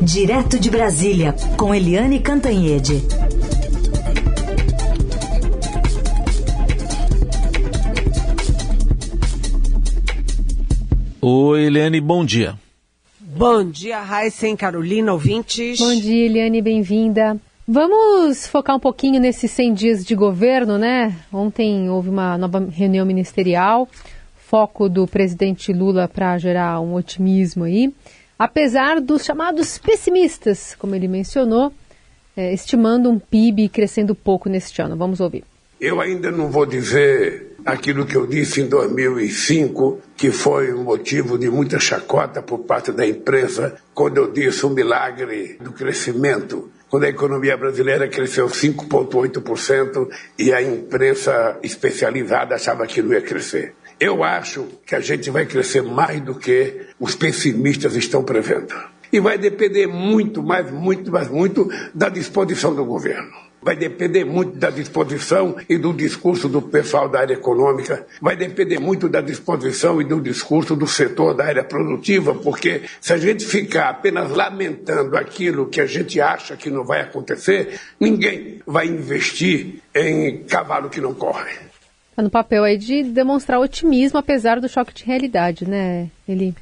Direto 0.00 0.60
de 0.60 0.70
Brasília, 0.70 1.34
com 1.56 1.74
Eliane 1.74 2.20
Cantanhede. 2.20 3.02
Oi, 11.20 11.64
Eliane, 11.64 12.00
bom 12.00 12.24
dia. 12.24 12.54
Bom 13.18 13.68
dia, 13.68 14.00
Raíssen, 14.00 14.56
Carolina, 14.56 15.12
ouvintes. 15.12 15.80
Bom 15.80 15.94
dia, 15.94 16.26
Eliane, 16.26 16.62
bem-vinda. 16.62 17.36
Vamos 17.66 18.46
focar 18.46 18.76
um 18.76 18.80
pouquinho 18.80 19.20
nesses 19.20 19.50
100 19.50 19.74
dias 19.74 20.04
de 20.04 20.14
governo, 20.14 20.78
né? 20.78 21.12
Ontem 21.32 21.90
houve 21.90 22.08
uma 22.08 22.38
nova 22.38 22.64
reunião 22.70 23.04
ministerial, 23.04 23.88
foco 24.36 24.88
do 24.88 25.08
presidente 25.08 25.72
Lula 25.72 26.06
para 26.06 26.38
gerar 26.38 26.80
um 26.80 26.94
otimismo 26.94 27.64
aí 27.64 27.92
apesar 28.38 29.00
dos 29.00 29.24
chamados 29.24 29.78
pessimistas, 29.78 30.76
como 30.78 30.94
ele 30.94 31.08
mencionou, 31.08 31.72
é, 32.36 32.52
estimando 32.52 33.10
um 33.10 33.18
PIB 33.18 33.68
crescendo 33.68 34.14
pouco 34.14 34.48
neste 34.48 34.80
ano. 34.80 34.96
Vamos 34.96 35.20
ouvir. 35.20 35.44
Eu 35.80 36.00
ainda 36.00 36.30
não 36.30 36.50
vou 36.50 36.66
dizer 36.66 37.56
aquilo 37.64 38.06
que 38.06 38.16
eu 38.16 38.26
disse 38.26 38.60
em 38.60 38.68
2005, 38.68 40.00
que 40.16 40.30
foi 40.30 40.72
um 40.72 40.84
motivo 40.84 41.38
de 41.38 41.50
muita 41.50 41.78
chacota 41.78 42.42
por 42.42 42.60
parte 42.60 42.92
da 42.92 43.06
imprensa, 43.06 43.76
quando 43.94 44.18
eu 44.18 44.32
disse 44.32 44.64
o 44.64 44.70
milagre 44.70 45.56
do 45.60 45.72
crescimento 45.72 46.70
quando 46.88 47.04
a 47.04 47.08
economia 47.08 47.56
brasileira 47.56 48.08
cresceu 48.08 48.46
5,8% 48.46 50.08
e 50.38 50.52
a 50.52 50.62
imprensa 50.62 51.58
especializada 51.62 52.54
achava 52.54 52.86
que 52.86 53.02
não 53.02 53.12
ia 53.12 53.20
crescer. 53.20 53.74
Eu 54.00 54.22
acho 54.22 54.68
que 54.86 54.94
a 54.94 55.00
gente 55.00 55.28
vai 55.28 55.44
crescer 55.44 55.82
mais 55.82 56.20
do 56.20 56.34
que 56.34 56.86
os 57.00 57.16
pessimistas 57.16 57.96
estão 57.96 58.22
prevendo. 58.22 58.72
E 59.12 59.18
vai 59.18 59.36
depender 59.36 59.88
muito, 59.88 60.40
mais, 60.40 60.70
muito, 60.70 61.10
mais, 61.10 61.28
muito 61.28 61.68
da 61.92 62.08
disposição 62.08 62.72
do 62.74 62.84
governo. 62.84 63.32
Vai 63.60 63.74
depender 63.74 64.24
muito 64.24 64.56
da 64.56 64.70
disposição 64.70 65.56
e 65.68 65.76
do 65.76 65.92
discurso 65.92 66.48
do 66.48 66.62
pessoal 66.62 67.08
da 67.08 67.18
área 67.18 67.34
econômica, 67.34 68.06
vai 68.20 68.36
depender 68.36 68.78
muito 68.78 69.08
da 69.08 69.20
disposição 69.20 70.00
e 70.00 70.04
do 70.04 70.20
discurso 70.20 70.76
do 70.76 70.86
setor 70.86 71.34
da 71.34 71.46
área 71.46 71.64
produtiva, 71.64 72.36
porque 72.36 72.82
se 73.00 73.12
a 73.12 73.16
gente 73.16 73.44
ficar 73.44 73.88
apenas 73.88 74.30
lamentando 74.30 75.16
aquilo 75.16 75.66
que 75.66 75.80
a 75.80 75.86
gente 75.86 76.20
acha 76.20 76.56
que 76.56 76.70
não 76.70 76.84
vai 76.84 77.00
acontecer, 77.00 77.80
ninguém 77.98 78.60
vai 78.64 78.86
investir 78.86 79.82
em 79.92 80.44
cavalo 80.44 80.88
que 80.88 81.00
não 81.00 81.12
corre. 81.12 81.67
Está 82.18 82.24
no 82.24 82.30
papel 82.30 82.64
aí 82.64 82.76
de 82.76 83.04
demonstrar 83.04 83.60
otimismo, 83.60 84.18
apesar 84.18 84.58
do 84.58 84.68
choque 84.68 84.92
de 84.92 85.04
realidade, 85.04 85.64
né, 85.64 86.10
Eli? 86.28 86.52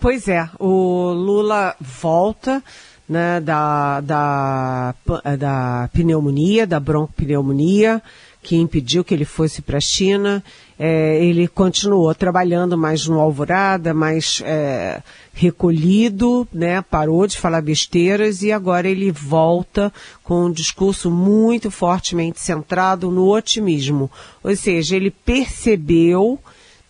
Pois 0.00 0.28
é, 0.28 0.48
o 0.58 1.12
Lula 1.12 1.76
volta 1.78 2.62
né, 3.06 3.38
da, 3.38 4.00
da, 4.00 4.94
da 5.38 5.90
pneumonia, 5.92 6.66
da 6.66 6.80
broncopneumonia, 6.80 8.00
que 8.44 8.56
impediu 8.56 9.02
que 9.02 9.14
ele 9.14 9.24
fosse 9.24 9.62
para 9.62 9.78
a 9.78 9.80
China. 9.80 10.44
É, 10.78 11.24
ele 11.24 11.48
continuou 11.48 12.14
trabalhando 12.14 12.76
mais 12.76 13.06
no 13.06 13.18
Alvorada, 13.18 13.94
mais 13.94 14.42
é, 14.44 15.02
recolhido, 15.32 16.46
né, 16.52 16.82
parou 16.82 17.26
de 17.26 17.38
falar 17.38 17.62
besteiras 17.62 18.42
e 18.42 18.52
agora 18.52 18.86
ele 18.86 19.10
volta 19.10 19.90
com 20.22 20.44
um 20.44 20.52
discurso 20.52 21.10
muito 21.10 21.70
fortemente 21.70 22.38
centrado 22.38 23.10
no 23.10 23.32
otimismo. 23.32 24.10
Ou 24.42 24.54
seja, 24.54 24.94
ele 24.94 25.10
percebeu 25.10 26.38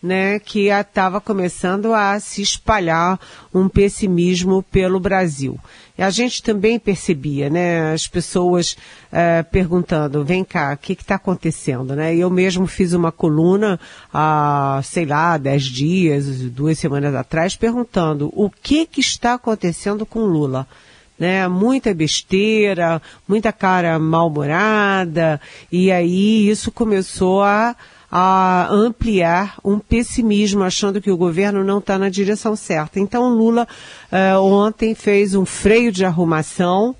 né, 0.04 0.38
que 0.38 0.68
estava 0.68 1.18
começando 1.18 1.94
a 1.94 2.20
se 2.20 2.42
espalhar 2.42 3.18
um 3.54 3.70
pessimismo 3.70 4.62
pelo 4.62 5.00
Brasil. 5.00 5.58
E 5.96 6.02
a 6.02 6.10
gente 6.10 6.42
também 6.42 6.78
percebia, 6.78 7.48
né, 7.48 7.94
as 7.94 8.06
pessoas 8.06 8.76
é, 9.10 9.42
perguntando, 9.42 10.22
vem 10.22 10.44
cá, 10.44 10.74
o 10.74 10.76
que 10.76 10.92
está 10.92 11.14
acontecendo, 11.14 11.96
né? 11.96 12.14
Eu 12.14 12.28
mesmo 12.28 12.66
fiz 12.66 12.92
uma 12.92 13.10
coluna 13.10 13.80
há, 14.12 14.78
sei 14.84 15.06
lá, 15.06 15.38
dez 15.38 15.62
dias, 15.62 16.26
duas 16.50 16.78
semanas 16.78 17.14
atrás, 17.14 17.56
perguntando 17.56 18.30
o 18.34 18.50
que, 18.50 18.84
que 18.84 19.00
está 19.00 19.34
acontecendo 19.34 20.04
com 20.04 20.20
Lula 20.26 20.68
né? 21.16 21.46
Muita 21.46 21.94
besteira, 21.94 23.00
muita 23.26 23.52
cara 23.52 23.98
mal-humorada, 24.00 25.40
e 25.70 25.90
aí 25.92 26.48
isso 26.50 26.72
começou 26.72 27.42
a 27.42 27.76
a 28.16 28.68
ampliar 28.70 29.58
um 29.64 29.76
pessimismo, 29.76 30.62
achando 30.62 31.00
que 31.00 31.10
o 31.10 31.16
governo 31.16 31.64
não 31.64 31.78
está 31.78 31.98
na 31.98 32.08
direção 32.08 32.54
certa. 32.54 33.00
Então, 33.00 33.34
Lula 33.34 33.66
uh, 34.12 34.40
ontem 34.40 34.94
fez 34.94 35.34
um 35.34 35.44
freio 35.44 35.90
de 35.90 36.04
arrumação, 36.04 36.94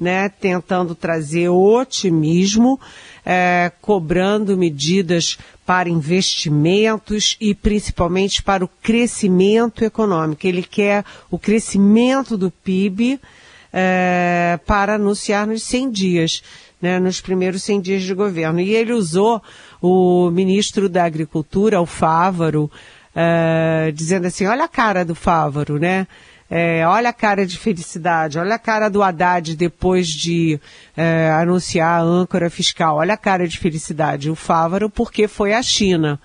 né, 0.00 0.28
tentando 0.28 0.94
trazer 0.94 1.48
otimismo, 1.48 2.74
uh, 2.74 3.72
cobrando 3.80 4.56
medidas 4.56 5.36
para 5.66 5.88
investimentos 5.88 7.36
e 7.40 7.52
principalmente 7.52 8.40
para 8.40 8.64
o 8.64 8.70
crescimento 8.80 9.84
econômico. 9.84 10.46
Ele 10.46 10.62
quer 10.62 11.04
o 11.32 11.36
crescimento 11.36 12.36
do 12.36 12.48
PIB 12.48 13.14
uh, 13.14 13.20
eh, 13.72 14.60
para 14.64 14.94
anunciar 14.94 15.48
nos 15.48 15.64
100 15.64 15.90
dias 15.90 16.42
né, 16.80 16.98
nos 16.98 17.20
primeiros 17.20 17.62
100 17.62 17.80
dias 17.80 18.02
de 18.02 18.14
governo. 18.14 18.60
E 18.60 18.74
ele 18.74 18.92
usou 18.92 19.42
o 19.80 20.30
ministro 20.30 20.88
da 20.88 21.04
Agricultura, 21.04 21.80
o 21.80 21.86
Fávaro, 21.86 22.70
uh, 23.14 23.92
dizendo 23.92 24.26
assim, 24.26 24.46
olha 24.46 24.64
a 24.64 24.68
cara 24.68 25.04
do 25.04 25.14
Fávaro, 25.14 25.78
né? 25.78 26.06
É, 26.52 26.84
olha 26.84 27.10
a 27.10 27.12
cara 27.12 27.46
de 27.46 27.56
felicidade, 27.56 28.36
olha 28.36 28.56
a 28.56 28.58
cara 28.58 28.88
do 28.88 29.04
Haddad 29.04 29.56
depois 29.56 30.08
de 30.08 30.58
é, 30.96 31.30
anunciar 31.30 32.00
a 32.00 32.02
âncora 32.02 32.50
fiscal, 32.50 32.96
olha 32.96 33.14
a 33.14 33.16
cara 33.16 33.46
de 33.46 33.56
felicidade. 33.56 34.28
O 34.28 34.34
Fávaro 34.34 34.90
porque 34.90 35.28
foi 35.28 35.54
à 35.54 35.62
China, 35.62 36.18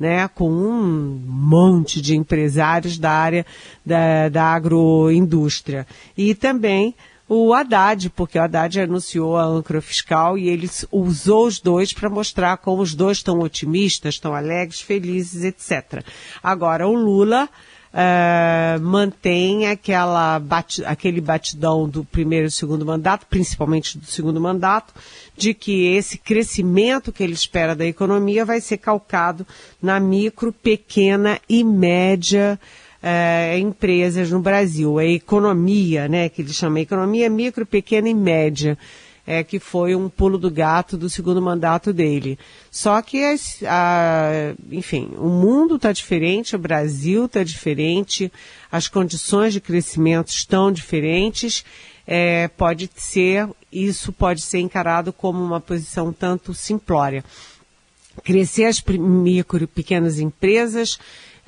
né, 0.00 0.28
com 0.28 0.50
um 0.50 1.20
monte 1.26 2.00
de 2.00 2.16
empresários 2.16 2.96
da 2.96 3.10
área 3.10 3.44
da, 3.84 4.30
da 4.30 4.44
agroindústria. 4.44 5.86
E 6.16 6.34
também 6.34 6.94
o 7.28 7.52
Haddad, 7.52 8.10
porque 8.10 8.38
o 8.38 8.42
Haddad 8.42 8.80
anunciou 8.80 9.36
a 9.36 9.44
âncora 9.44 9.80
fiscal 9.80 10.38
e 10.38 10.48
ele 10.48 10.70
usou 10.92 11.46
os 11.46 11.58
dois 11.58 11.92
para 11.92 12.08
mostrar 12.08 12.56
como 12.58 12.82
os 12.82 12.94
dois 12.94 13.18
estão 13.18 13.40
otimistas, 13.40 14.14
estão 14.14 14.34
alegres, 14.34 14.80
felizes, 14.80 15.42
etc. 15.42 16.04
Agora, 16.42 16.86
o 16.86 16.94
Lula 16.94 17.48
uh, 17.96 18.80
mantém 18.80 19.66
aquela 19.66 20.38
bate, 20.38 20.84
aquele 20.84 21.20
batidão 21.20 21.88
do 21.88 22.04
primeiro 22.04 22.46
e 22.46 22.50
segundo 22.50 22.86
mandato, 22.86 23.26
principalmente 23.26 23.98
do 23.98 24.06
segundo 24.06 24.40
mandato, 24.40 24.94
de 25.36 25.52
que 25.52 25.94
esse 25.94 26.18
crescimento 26.18 27.10
que 27.10 27.24
ele 27.24 27.32
espera 27.32 27.74
da 27.74 27.84
economia 27.84 28.44
vai 28.44 28.60
ser 28.60 28.76
calcado 28.76 29.44
na 29.82 29.98
micro, 29.98 30.52
pequena 30.52 31.40
e 31.48 31.64
média 31.64 32.58
é, 33.08 33.56
empresas 33.56 34.32
no 34.32 34.40
Brasil, 34.40 34.98
a 34.98 35.04
economia, 35.04 36.08
né, 36.08 36.28
que 36.28 36.42
ele 36.42 36.52
chama 36.52 36.80
economia 36.80 37.30
micro, 37.30 37.64
pequena 37.64 38.08
e 38.08 38.14
média, 38.14 38.76
é, 39.24 39.44
que 39.44 39.60
foi 39.60 39.94
um 39.94 40.08
pulo 40.08 40.36
do 40.36 40.50
gato 40.50 40.96
do 40.96 41.08
segundo 41.08 41.40
mandato 41.40 41.92
dele. 41.92 42.36
Só 42.68 43.00
que, 43.00 43.22
a, 43.64 44.54
enfim, 44.72 45.10
o 45.18 45.28
mundo 45.28 45.76
está 45.76 45.92
diferente, 45.92 46.56
o 46.56 46.58
Brasil 46.58 47.26
está 47.26 47.44
diferente, 47.44 48.32
as 48.72 48.88
condições 48.88 49.52
de 49.52 49.60
crescimento 49.60 50.30
estão 50.30 50.72
diferentes, 50.72 51.64
é, 52.08 52.48
pode 52.48 52.90
ser, 52.96 53.48
isso 53.70 54.12
pode 54.12 54.42
ser 54.42 54.58
encarado 54.58 55.12
como 55.12 55.40
uma 55.44 55.60
posição 55.60 56.12
tanto 56.12 56.52
simplória. 56.52 57.24
Crescer 58.24 58.64
as 58.64 58.82
micro 58.82 59.62
e 59.62 59.66
pequenas 59.68 60.18
empresas, 60.18 60.98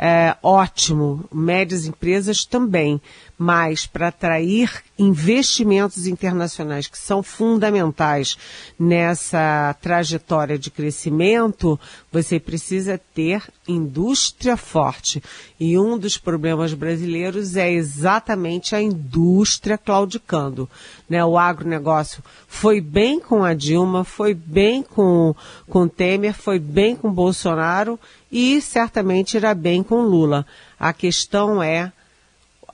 é, 0.00 0.36
ótimo, 0.44 1.24
médias 1.32 1.84
empresas 1.84 2.44
também, 2.44 3.00
mas 3.36 3.84
para 3.84 4.08
atrair 4.08 4.70
investimentos 4.96 6.06
internacionais 6.06 6.86
que 6.86 6.98
são 6.98 7.20
fundamentais 7.20 8.36
nessa 8.78 9.74
trajetória 9.80 10.56
de 10.56 10.70
crescimento, 10.70 11.78
você 12.12 12.38
precisa 12.38 13.00
ter 13.12 13.42
indústria 13.66 14.56
forte. 14.56 15.20
E 15.58 15.76
um 15.76 15.98
dos 15.98 16.16
problemas 16.16 16.74
brasileiros 16.74 17.56
é 17.56 17.70
exatamente 17.70 18.76
a 18.76 18.82
indústria 18.82 19.76
claudicando. 19.76 20.68
Né? 21.08 21.24
O 21.24 21.36
agronegócio 21.36 22.22
foi 22.46 22.80
bem 22.80 23.18
com 23.18 23.42
a 23.42 23.52
Dilma, 23.52 24.04
foi 24.04 24.32
bem 24.32 24.82
com, 24.82 25.34
com 25.68 25.88
Temer, 25.88 26.34
foi 26.34 26.60
bem 26.60 26.94
com 26.94 27.10
Bolsonaro 27.10 27.98
e 28.30 28.60
certamente 28.60 29.36
irá 29.36 29.54
bem 29.54 29.82
com 29.82 30.02
Lula. 30.02 30.46
A 30.78 30.92
questão 30.92 31.62
é 31.62 31.92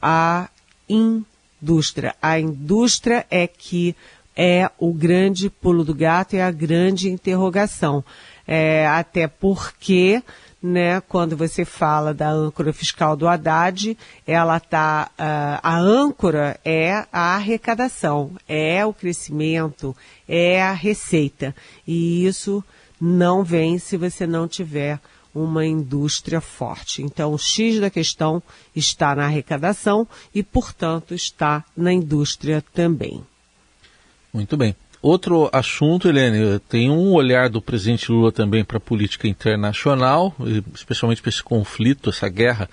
a 0.00 0.48
indústria. 0.88 2.14
A 2.20 2.38
indústria 2.38 3.26
é 3.30 3.46
que 3.46 3.94
é 4.36 4.70
o 4.78 4.92
grande 4.92 5.48
pulo 5.48 5.84
do 5.84 5.94
gato 5.94 6.34
e 6.34 6.40
a 6.40 6.50
grande 6.50 7.08
interrogação. 7.08 8.04
É, 8.46 8.86
até 8.86 9.26
porque 9.26 10.22
né, 10.64 10.98
quando 11.02 11.36
você 11.36 11.62
fala 11.62 12.14
da 12.14 12.30
âncora 12.30 12.72
fiscal 12.72 13.14
do 13.14 13.28
Haddad, 13.28 13.98
ela 14.26 14.58
tá, 14.58 15.10
uh, 15.12 15.60
a 15.62 15.78
âncora 15.78 16.58
é 16.64 17.04
a 17.12 17.34
arrecadação, 17.34 18.32
é 18.48 18.84
o 18.84 18.94
crescimento, 18.94 19.94
é 20.26 20.62
a 20.62 20.72
receita. 20.72 21.54
E 21.86 22.26
isso 22.26 22.64
não 22.98 23.44
vem 23.44 23.78
se 23.78 23.98
você 23.98 24.26
não 24.26 24.48
tiver 24.48 24.98
uma 25.34 25.66
indústria 25.66 26.40
forte. 26.40 27.02
Então, 27.02 27.32
o 27.32 27.38
X 27.38 27.80
da 27.80 27.90
questão 27.90 28.42
está 28.74 29.14
na 29.14 29.24
arrecadação 29.24 30.06
e, 30.34 30.42
portanto, 30.42 31.14
está 31.14 31.64
na 31.76 31.92
indústria 31.92 32.62
também. 32.72 33.22
Muito 34.32 34.56
bem. 34.56 34.76
Outro 35.02 35.50
assunto, 35.52 36.08
Helene, 36.08 36.58
tem 36.60 36.90
um 36.90 37.12
olhar 37.12 37.50
do 37.50 37.60
presidente 37.60 38.10
Lula 38.10 38.32
também 38.32 38.64
para 38.64 38.78
a 38.78 38.80
política 38.80 39.28
internacional, 39.28 40.34
especialmente 40.74 41.20
para 41.20 41.28
esse 41.28 41.42
conflito, 41.42 42.08
essa 42.08 42.26
guerra 42.26 42.70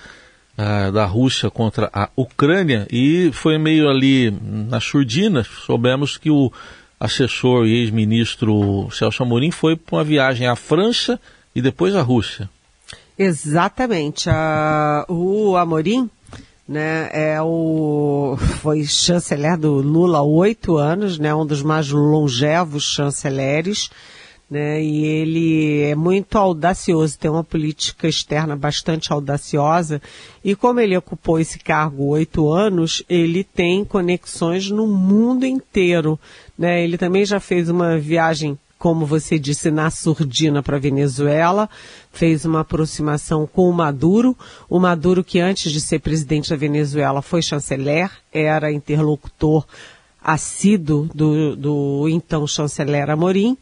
uh, 0.58 0.92
da 0.94 1.06
Rússia 1.06 1.50
contra 1.50 1.90
a 1.94 2.10
Ucrânia, 2.16 2.88
e 2.90 3.32
foi 3.34 3.58
meio 3.58 3.90
ali 3.90 4.32
na 4.32 4.80
surdina, 4.80 5.44
soubemos 5.44 6.18
que 6.18 6.32
o 6.32 6.50
assessor 6.98 7.66
e 7.66 7.82
ex-ministro 7.82 8.88
Celso 8.92 9.24
Amorim 9.24 9.52
foi 9.52 9.76
para 9.76 9.98
uma 9.98 10.04
viagem 10.04 10.48
à 10.48 10.56
França 10.56 11.20
e 11.56 11.62
depois 11.62 11.96
à 11.96 12.02
Rússia. 12.02 12.50
Exatamente. 13.18 14.30
Uh, 14.30 15.14
o 15.14 15.58
Amorim 15.58 16.10
né, 16.72 17.10
é 17.12 17.42
o, 17.42 18.38
foi 18.62 18.86
chanceler 18.86 19.58
do 19.58 19.74
Lula 19.74 20.20
há 20.20 20.24
oito 20.24 20.78
anos, 20.78 21.20
né, 21.20 21.36
um 21.36 21.46
dos 21.46 21.62
mais 21.62 21.90
longevos 21.90 22.84
chanceleres, 22.84 23.90
né, 24.50 24.82
e 24.82 25.04
ele 25.04 25.82
é 25.82 25.96
muito 25.96 26.38
audacioso, 26.38 27.20
tem 27.20 27.30
uma 27.30 27.44
política 27.44 28.08
externa 28.08 28.56
bastante 28.56 29.12
audaciosa, 29.12 30.02
e 30.44 30.56
como 30.56 30.80
ele 30.80 30.96
ocupou 30.96 31.40
esse 31.40 31.60
cargo 31.60 32.06
oito 32.06 32.52
anos, 32.52 33.04
ele 33.10 33.44
tem 33.44 33.84
conexões 33.84 34.72
no 34.72 34.88
mundo 34.88 35.46
inteiro, 35.46 36.18
né, 36.58 36.84
ele 36.84 36.98
também 36.98 37.26
já 37.26 37.42
fez 37.42 37.70
uma 37.70 37.98
viagem 37.98 38.58
como 38.82 39.06
você 39.06 39.38
disse, 39.38 39.70
na 39.70 39.92
surdina 39.92 40.64
para 40.64 40.78
a 40.78 40.80
Venezuela, 40.80 41.70
fez 42.12 42.46
uma 42.46 42.62
aproximação 42.62 43.46
com 43.46 43.70
o 43.70 43.72
Maduro. 43.72 44.36
O 44.68 44.80
Maduro, 44.80 45.24
que 45.24 45.40
antes 45.40 45.72
de 45.72 45.80
ser 45.80 46.00
presidente 46.00 46.50
da 46.50 46.56
Venezuela 46.56 47.22
foi 47.22 47.44
chanceler, 47.44 48.10
era 48.34 48.72
interlocutor 48.72 49.68
assíduo 50.20 51.08
do, 51.14 51.56
do 51.56 52.10
então 52.10 52.48
chanceler 52.48 53.12
Amorim. 53.12 53.56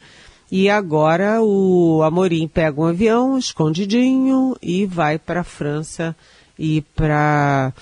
E 0.50 0.69
agora 0.69 1.42
o 1.42 2.01
Amorim 2.01 2.48
pega 2.48 2.80
um 2.80 2.86
avião 2.86 3.38
escondidinho 3.38 4.56
e 4.62 4.86
vai 4.86 5.19
para 5.19 5.42
a 5.42 5.44
França 5.44 6.16
e 6.57 6.80
para 6.95 7.74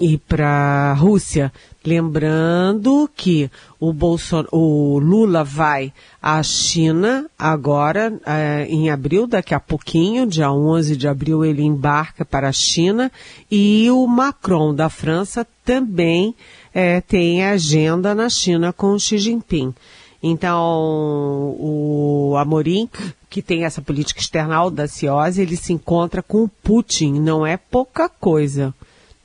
e 0.00 0.16
para 0.16 0.48
a 0.48 0.94
Rússia. 0.94 1.52
Lembrando 1.84 3.08
que 3.14 3.50
o, 3.78 3.92
Bolson 3.92 4.44
o 4.52 4.98
Lula 4.98 5.44
vai 5.44 5.92
à 6.20 6.42
China 6.42 7.26
agora, 7.38 8.12
é, 8.26 8.66
em 8.68 8.90
abril, 8.90 9.26
daqui 9.26 9.54
a 9.54 9.60
pouquinho, 9.60 10.26
dia 10.26 10.50
11 10.52 10.96
de 10.96 11.08
abril, 11.08 11.44
ele 11.44 11.62
embarca 11.62 12.24
para 12.24 12.48
a 12.48 12.52
China 12.52 13.10
e 13.50 13.90
o 13.90 14.06
Macron 14.06 14.74
da 14.74 14.88
França 14.90 15.46
também 15.64 16.34
é, 16.74 17.00
tem 17.00 17.44
agenda 17.44 18.14
na 18.14 18.28
China 18.28 18.72
com 18.72 18.98
Xi 18.98 19.18
Jinping. 19.18 19.74
Então, 20.22 21.56
o 21.58 22.34
Amorim, 22.36 22.90
que 23.30 23.40
tem 23.40 23.64
essa 23.64 23.80
política 23.80 24.20
externa 24.20 24.54
audaciosa, 24.56 25.40
ele 25.40 25.56
se 25.56 25.72
encontra 25.72 26.22
com 26.22 26.44
o 26.44 26.48
Putin, 26.48 27.20
não 27.20 27.46
é 27.46 27.56
pouca 27.56 28.06
coisa 28.06 28.74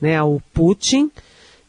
né, 0.00 0.22
o 0.22 0.40
Putin, 0.52 1.10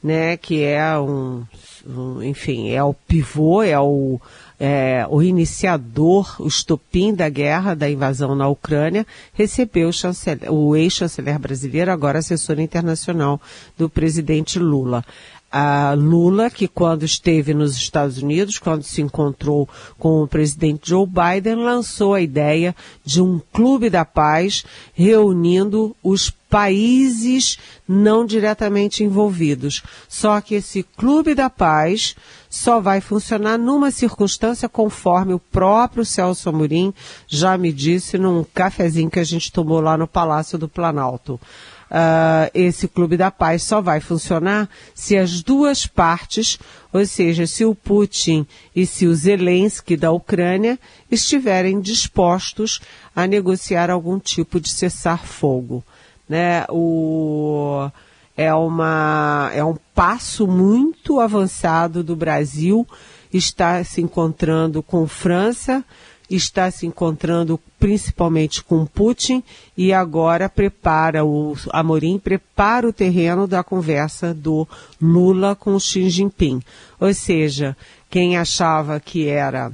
né, 0.03 0.37
que 0.37 0.63
é 0.63 0.97
um, 0.99 1.43
um 1.85 2.21
enfim, 2.23 2.69
é 2.69 2.83
o 2.83 2.93
pivô, 2.93 3.63
é 3.63 3.79
o, 3.79 4.19
é, 4.59 5.05
o 5.09 5.21
iniciador, 5.21 6.35
o 6.39 6.47
estopim 6.47 7.13
da 7.13 7.29
guerra, 7.29 7.75
da 7.75 7.89
invasão 7.89 8.35
na 8.35 8.47
Ucrânia, 8.47 9.05
recebeu 9.33 9.89
o, 9.89 10.53
o 10.53 10.75
ex-chanceler 10.75 11.39
brasileiro, 11.39 11.91
agora 11.91 12.19
assessor 12.19 12.59
internacional 12.59 13.41
do 13.77 13.89
presidente 13.89 14.59
Lula 14.59 15.03
a 15.51 15.93
Lula, 15.93 16.49
que 16.49 16.67
quando 16.67 17.03
esteve 17.03 17.53
nos 17.53 17.75
Estados 17.75 18.17
Unidos, 18.17 18.59
quando 18.59 18.83
se 18.83 19.01
encontrou 19.01 19.67
com 19.97 20.21
o 20.21 20.27
presidente 20.27 20.89
Joe 20.89 21.07
Biden, 21.07 21.55
lançou 21.55 22.13
a 22.13 22.21
ideia 22.21 22.75
de 23.03 23.21
um 23.21 23.39
clube 23.53 23.89
da 23.89 24.03
paz 24.03 24.65
reunindo 24.93 25.95
os 26.03 26.29
países 26.29 27.57
não 27.87 28.25
diretamente 28.25 29.03
envolvidos. 29.03 29.83
Só 30.07 30.39
que 30.41 30.55
esse 30.55 30.83
clube 30.83 31.33
da 31.33 31.49
paz 31.49 32.15
só 32.49 32.79
vai 32.79 33.01
funcionar 33.01 33.57
numa 33.57 33.91
circunstância 33.91 34.69
conforme 34.69 35.33
o 35.33 35.39
próprio 35.39 36.05
Celso 36.05 36.49
Amorim 36.49 36.93
já 37.27 37.57
me 37.57 37.71
disse 37.71 38.17
num 38.17 38.43
cafezinho 38.43 39.09
que 39.09 39.19
a 39.19 39.23
gente 39.23 39.51
tomou 39.51 39.79
lá 39.79 39.97
no 39.97 40.07
Palácio 40.07 40.57
do 40.57 40.67
Planalto 40.67 41.39
uh, 41.91 42.49
esse 42.53 42.87
Clube 42.87 43.17
da 43.17 43.31
Paz 43.31 43.63
só 43.63 43.81
vai 43.81 43.99
funcionar 43.99 44.69
se 44.93 45.17
as 45.17 45.41
duas 45.41 45.85
partes, 45.85 46.59
ou 46.91 47.05
seja, 47.05 47.45
se 47.45 47.65
o 47.65 47.75
Putin 47.75 48.45
e 48.75 48.85
se 48.85 49.07
o 49.07 49.15
Zelensky 49.15 49.95
da 49.95 50.11
Ucrânia 50.11 50.79
estiverem 51.09 51.79
dispostos 51.79 52.79
a 53.15 53.27
negociar 53.27 53.89
algum 53.89 54.19
tipo 54.19 54.59
de 54.59 54.69
cessar-fogo. 54.69 55.83
Né? 56.27 56.65
O, 56.69 57.89
é, 58.35 58.53
uma, 58.53 59.51
é 59.53 59.63
um 59.63 59.75
passo 59.95 60.47
muito 60.47 61.19
avançado 61.19 62.03
do 62.03 62.15
Brasil 62.15 62.87
estar 63.33 63.85
se 63.85 64.01
encontrando 64.01 64.81
com 64.81 65.07
França, 65.07 65.83
está 66.35 66.69
se 66.69 66.85
encontrando 66.85 67.59
principalmente 67.79 68.63
com 68.63 68.85
Putin 68.85 69.43
e 69.77 69.93
agora 69.93 70.49
prepara 70.49 71.23
o 71.23 71.55
Amorim 71.71 72.19
prepara 72.19 72.87
o 72.87 72.93
terreno 72.93 73.47
da 73.47 73.63
conversa 73.63 74.33
do 74.33 74.67
Lula 75.01 75.55
com 75.55 75.79
Xi 75.79 76.09
Jinping. 76.09 76.61
Ou 76.99 77.13
seja, 77.13 77.77
quem 78.09 78.37
achava 78.37 78.99
que 78.99 79.27
era 79.27 79.71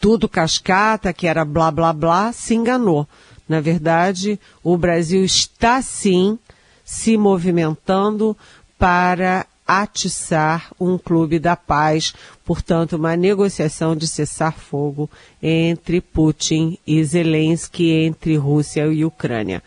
tudo 0.00 0.28
cascata, 0.28 1.12
que 1.12 1.26
era 1.26 1.44
blá 1.44 1.70
blá 1.70 1.92
blá, 1.92 2.32
se 2.32 2.54
enganou. 2.54 3.06
Na 3.48 3.60
verdade, 3.60 4.38
o 4.62 4.76
Brasil 4.76 5.24
está 5.24 5.82
sim 5.82 6.38
se 6.84 7.16
movimentando 7.16 8.36
para 8.78 9.46
atiçar 9.66 10.70
um 10.78 10.98
clube 10.98 11.38
da 11.38 11.56
paz, 11.56 12.14
portanto, 12.44 12.96
uma 12.96 13.16
negociação 13.16 13.96
de 13.96 14.06
cessar-fogo 14.06 15.10
entre 15.42 16.00
Putin 16.00 16.78
e 16.86 17.02
Zelensky, 17.02 17.90
entre 17.90 18.36
Rússia 18.36 18.86
e 18.86 19.04
Ucrânia. 19.04 19.62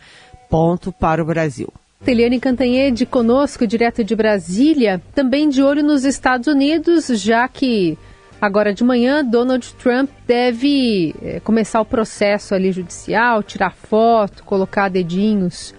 Ponto 0.48 0.92
para 0.92 1.22
o 1.22 1.26
Brasil. 1.26 1.72
Teliane 2.04 2.38
Cantanhede 2.38 3.04
conosco, 3.04 3.66
direto 3.66 4.04
de 4.04 4.14
Brasília, 4.14 5.02
também 5.14 5.48
de 5.48 5.62
olho 5.62 5.82
nos 5.82 6.04
Estados 6.04 6.46
Unidos, 6.46 7.08
já 7.08 7.48
que 7.48 7.98
agora 8.40 8.72
de 8.72 8.84
manhã 8.84 9.24
Donald 9.24 9.74
Trump 9.74 10.08
deve 10.26 11.14
é, 11.20 11.40
começar 11.40 11.80
o 11.80 11.84
processo 11.84 12.54
ali 12.54 12.70
judicial, 12.70 13.42
tirar 13.42 13.74
foto, 13.74 14.44
colocar 14.44 14.88
dedinhos 14.88 15.74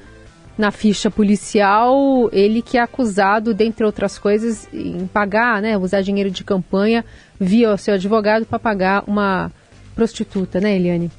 na 0.60 0.72
ficha 0.72 1.10
policial, 1.10 2.30
ele 2.34 2.62
que 2.62 2.78
é 2.78 2.82
acusado, 2.82 3.54
dentre 3.54 3.86
outras 3.86 4.20
coisas, 4.20 4.68
em 4.74 5.08
pagar, 5.08 5.62
né, 5.62 5.78
usar 5.78 6.02
dinheiro 6.02 6.30
de 6.30 6.44
campanha 6.44 7.06
via 7.40 7.74
o 7.74 7.78
seu 7.78 7.94
advogado 7.94 8.46
para 8.46 8.60
pagar 8.60 9.06
uma 9.08 9.50
prostituta, 9.96 10.60
né, 10.60 10.76
Eliane? 10.76 11.10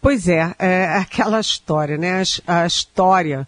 Pois 0.00 0.26
é, 0.26 0.54
é 0.58 0.86
aquela 0.86 1.38
história, 1.38 1.98
né? 1.98 2.22
A, 2.46 2.66
história 2.66 3.46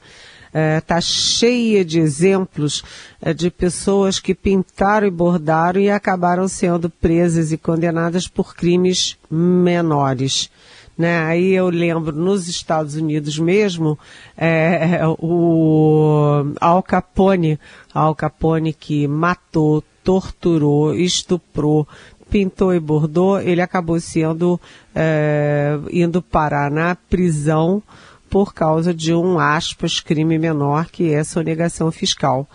está 0.79 0.99
é, 0.99 1.01
cheia 1.01 1.83
de 1.83 1.99
exemplos 1.99 2.85
é, 3.21 3.33
de 3.33 3.51
pessoas 3.51 4.21
que 4.21 4.35
pintaram 4.35 5.07
e 5.07 5.11
bordaram 5.11 5.81
e 5.81 5.91
acabaram 5.91 6.47
sendo 6.49 6.91
presas 6.91 7.51
e 7.51 7.57
condenadas 7.57 8.29
por 8.29 8.55
crimes 8.55 9.17
menores. 9.31 10.51
Né? 10.97 11.19
Aí 11.25 11.53
eu 11.53 11.69
lembro 11.69 12.15
nos 12.15 12.49
Estados 12.49 12.95
Unidos 12.95 13.39
mesmo, 13.39 13.99
é, 14.37 15.01
o 15.19 16.45
Al 16.61 16.83
Capone, 16.83 17.59
Al 17.93 18.15
Capone 18.15 18.73
que 18.73 19.09
matou, 19.09 19.83
torturou, 20.05 20.95
estuprou, 20.95 21.89
pintou 22.31 22.75
e 22.75 22.79
bordou, 22.79 23.41
ele 23.41 23.61
acabou 23.61 23.99
sendo 23.99 24.61
é, 24.95 25.79
indo 25.91 26.23
parar 26.23 26.71
na 26.71 26.95
prisão 26.95 27.83
por 28.31 28.55
causa 28.55 28.93
de 28.93 29.15
um 29.15 29.39
aspas 29.39 30.01
crime 30.01 30.39
menor 30.39 30.87
que 30.87 31.13
é 31.13 31.25
sonegação 31.25 31.91
fiscal. 31.93 32.49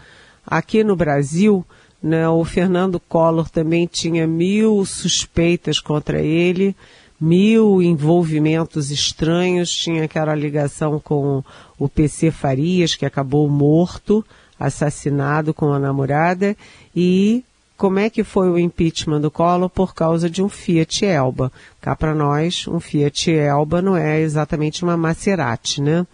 Aqui 0.45 0.83
no 0.83 0.95
Brasil, 0.95 1.65
né, 2.01 2.27
o 2.27 2.43
Fernando 2.43 2.99
Collor 2.99 3.49
também 3.49 3.85
tinha 3.85 4.25
mil 4.25 4.85
suspeitas 4.85 5.79
contra 5.79 6.21
ele 6.21 6.75
mil 7.19 7.81
envolvimentos 7.81 8.91
estranhos, 8.91 9.71
tinha 9.71 10.03
aquela 10.03 10.33
ligação 10.33 10.99
com 10.99 11.43
o 11.77 11.89
PC 11.89 12.31
Farias, 12.31 12.95
que 12.95 13.05
acabou 13.05 13.49
morto, 13.49 14.25
assassinado 14.59 15.53
com 15.53 15.71
a 15.73 15.79
namorada, 15.79 16.55
e 16.95 17.43
como 17.77 17.99
é 17.99 18.09
que 18.09 18.23
foi 18.23 18.49
o 18.49 18.59
impeachment 18.59 19.21
do 19.21 19.31
Collor 19.31 19.69
por 19.69 19.93
causa 19.93 20.29
de 20.29 20.43
um 20.43 20.49
Fiat 20.49 21.05
Elba. 21.05 21.51
Cá 21.79 21.95
para 21.95 22.13
nós, 22.13 22.67
um 22.67 22.79
Fiat 22.79 23.31
Elba 23.31 23.81
não 23.81 23.95
é 23.95 24.19
exatamente 24.19 24.83
uma 24.83 24.97
Maserati, 24.97 25.81
né? 25.81 26.05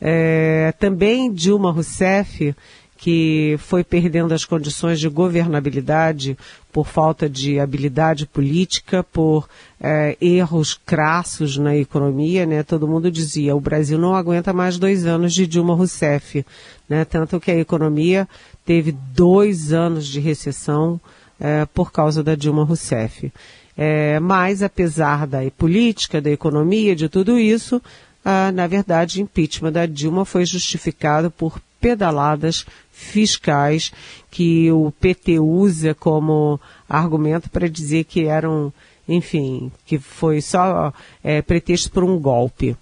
É, 0.00 0.74
também 0.78 1.32
Dilma 1.32 1.70
Rousseff 1.70 2.54
que 2.96 3.56
foi 3.58 3.84
perdendo 3.84 4.32
as 4.32 4.44
condições 4.44 4.98
de 4.98 5.08
governabilidade 5.08 6.36
por 6.72 6.86
falta 6.86 7.28
de 7.28 7.60
habilidade 7.60 8.26
política, 8.26 9.02
por 9.02 9.48
é, 9.80 10.16
erros 10.20 10.74
crassos 10.74 11.56
na 11.56 11.76
economia, 11.76 12.46
né? 12.46 12.62
Todo 12.62 12.88
mundo 12.88 13.10
dizia, 13.10 13.54
o 13.54 13.60
Brasil 13.60 13.98
não 13.98 14.14
aguenta 14.14 14.52
mais 14.52 14.78
dois 14.78 15.06
anos 15.06 15.34
de 15.34 15.46
Dilma 15.46 15.74
Rousseff, 15.74 16.44
né? 16.88 17.04
Tanto 17.04 17.38
que 17.38 17.50
a 17.50 17.58
economia 17.58 18.28
teve 18.64 18.92
dois 18.92 19.72
anos 19.72 20.06
de 20.06 20.18
recessão 20.20 21.00
é, 21.38 21.66
por 21.66 21.92
causa 21.92 22.22
da 22.22 22.34
Dilma 22.34 22.64
Rousseff. 22.64 23.32
É, 23.76 24.18
mas, 24.20 24.62
apesar 24.62 25.26
da 25.26 25.38
política, 25.50 26.20
da 26.20 26.30
economia, 26.30 26.96
de 26.96 27.10
tudo 27.10 27.38
isso, 27.38 27.80
ah, 28.24 28.50
na 28.50 28.66
verdade, 28.66 29.22
impeachment 29.22 29.70
da 29.70 29.86
Dilma 29.86 30.24
foi 30.24 30.44
justificado 30.44 31.30
por 31.30 31.60
pedaladas 31.80 32.66
fiscais 32.96 33.92
que 34.30 34.72
o 34.72 34.90
PT 34.90 35.38
usa 35.38 35.94
como 35.94 36.58
argumento 36.88 37.50
para 37.50 37.68
dizer 37.68 38.04
que 38.04 38.24
eram, 38.24 38.72
enfim, 39.06 39.70
que 39.84 39.98
foi 39.98 40.40
só 40.40 40.92
é, 41.22 41.42
pretexto 41.42 41.90
por 41.90 42.02
um 42.02 42.18
golpe. 42.18 42.74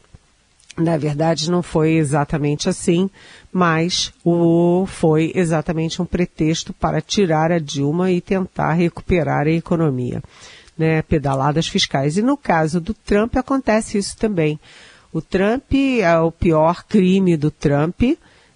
Na 0.76 0.96
verdade, 0.96 1.50
não 1.50 1.62
foi 1.62 1.94
exatamente 1.94 2.68
assim, 2.68 3.10
mas 3.52 4.12
o, 4.24 4.86
foi 4.86 5.32
exatamente 5.34 6.00
um 6.00 6.06
pretexto 6.06 6.72
para 6.72 7.00
tirar 7.00 7.50
a 7.50 7.58
Dilma 7.58 8.10
e 8.10 8.20
tentar 8.20 8.72
recuperar 8.72 9.46
a 9.46 9.50
economia. 9.52 10.22
Né, 10.76 11.02
pedaladas 11.02 11.68
fiscais. 11.68 12.16
E 12.16 12.22
no 12.22 12.36
caso 12.36 12.80
do 12.80 12.92
Trump 12.92 13.36
acontece 13.36 13.96
isso 13.96 14.16
também. 14.16 14.58
O 15.12 15.22
Trump, 15.22 15.72
é 15.72 16.18
o 16.18 16.32
pior 16.32 16.82
crime 16.82 17.36
do 17.36 17.48
Trump 17.48 18.02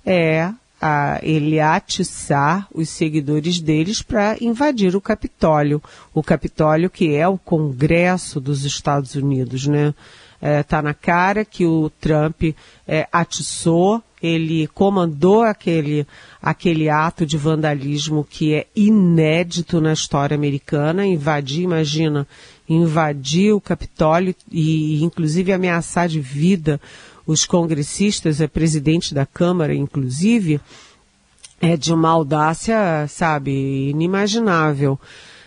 é 0.05 0.51
a 0.81 1.19
ele 1.23 1.59
atiçar 1.59 2.69
os 2.73 2.89
seguidores 2.89 3.61
deles 3.61 4.01
para 4.01 4.37
invadir 4.41 4.95
o 4.95 5.01
Capitólio. 5.01 5.83
O 6.15 6.23
Capitólio 6.23 6.89
que 6.89 7.15
é 7.15 7.27
o 7.27 7.39
Congresso 7.39 8.41
dos 8.41 8.65
Estados 8.65 9.15
Unidos, 9.15 9.67
né? 9.67 9.95
Está 10.41 10.79
é, 10.79 10.83
na 10.83 10.95
cara 10.95 11.45
que 11.45 11.67
o 11.67 11.91
Trump 12.01 12.45
é, 12.87 13.09
atiçou, 13.11 14.01
ele 14.23 14.69
comandou 14.69 15.43
aquele, 15.43 16.07
aquele 16.41 16.89
ato 16.89 17.27
de 17.27 17.37
vandalismo 17.37 18.25
que 18.29 18.55
é 18.55 18.67
inédito 18.75 19.81
na 19.81 19.93
história 19.93 20.37
americana, 20.37 21.05
invadir, 21.05 21.63
imagina, 21.63 22.27
invadir 22.69 23.53
o 23.53 23.61
Capitólio 23.61 24.33
e 24.51 25.03
inclusive 25.03 25.53
ameaçar 25.53 26.07
de 26.07 26.21
vida 26.21 26.81
os 27.29 27.45
congressistas, 27.45 28.41
a 28.41 28.49
presidente 28.49 29.13
da 29.13 29.27
Câmara, 29.27 29.75
inclusive, 29.75 30.59
é 31.61 31.77
de 31.77 31.93
uma 31.93 32.09
audácia, 32.09 33.07
sabe, 33.07 33.91
inimaginável. 33.91 34.99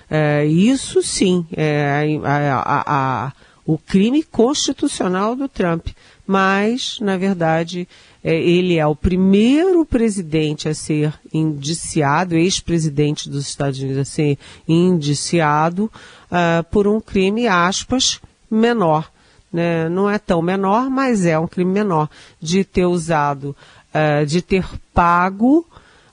É, 0.07 0.45
isso 0.45 1.01
sim, 1.01 1.43
é 1.51 2.19
a, 2.23 2.57
a, 2.59 2.83
a, 3.25 3.33
o 3.65 3.79
crime 3.79 4.21
constitucional 4.21 5.35
do 5.35 5.49
Trump. 5.49 5.87
Mas, 6.27 6.99
na 7.01 7.17
verdade, 7.17 7.87
é, 8.23 8.39
ele 8.39 8.77
é 8.77 8.85
o 8.85 8.95
primeiro 8.95 9.83
presidente 9.83 10.69
a 10.69 10.75
ser 10.75 11.11
indiciado, 11.33 12.35
ex-presidente 12.35 13.27
dos 13.27 13.47
Estados 13.47 13.79
Unidos 13.79 13.97
a 13.97 14.05
ser 14.05 14.37
indiciado 14.67 15.91
uh, 16.29 16.63
por 16.69 16.87
um 16.87 17.01
crime, 17.01 17.47
aspas, 17.47 18.21
menor 18.51 19.10
né, 19.51 19.89
não 19.89 20.09
é 20.09 20.17
tão 20.17 20.41
menor, 20.41 20.89
mas 20.89 21.25
é 21.25 21.37
um 21.37 21.47
crime 21.47 21.71
menor, 21.71 22.09
de 22.39 22.63
ter 22.63 22.85
usado, 22.85 23.55
uh, 23.93 24.25
de 24.25 24.41
ter 24.41 24.65
pago 24.93 25.65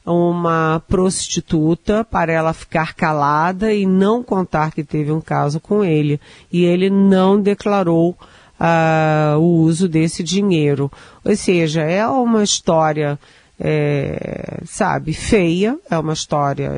uma 0.04 0.82
prostituta 0.88 2.02
para 2.02 2.32
ela 2.32 2.52
ficar 2.52 2.94
calada 2.94 3.72
e 3.74 3.84
não 3.84 4.22
contar 4.22 4.72
que 4.72 4.82
teve 4.82 5.12
um 5.12 5.20
caso 5.20 5.60
com 5.60 5.84
ele. 5.84 6.18
E 6.50 6.64
ele 6.64 6.88
não 6.88 7.40
declarou 7.40 8.16
uh, 8.58 9.38
o 9.38 9.60
uso 9.60 9.88
desse 9.88 10.22
dinheiro. 10.22 10.90
Ou 11.24 11.36
seja, 11.36 11.82
é 11.82 12.06
uma 12.06 12.42
história 12.42 13.18
é, 13.60 14.60
sabe, 14.64 15.12
feia, 15.12 15.76
é 15.90 15.98
uma 15.98 16.12
história, 16.12 16.70